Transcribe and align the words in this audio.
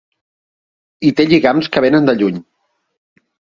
Hi 1.03 1.11
té 1.19 1.27
lligams 1.29 1.71
que 1.77 1.85
vénen 1.87 2.11
de 2.11 2.19
lluny. 2.23 2.43